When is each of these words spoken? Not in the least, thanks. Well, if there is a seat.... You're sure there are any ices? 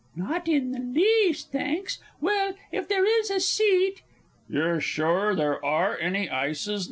Not 0.15 0.47
in 0.47 0.71
the 0.71 0.79
least, 0.79 1.51
thanks. 1.51 1.99
Well, 2.19 2.55
if 2.71 2.87
there 2.87 3.05
is 3.19 3.29
a 3.29 3.39
seat.... 3.39 4.01
You're 4.49 4.81
sure 4.81 5.35
there 5.35 5.63
are 5.63 5.95
any 5.99 6.27
ices? 6.27 6.79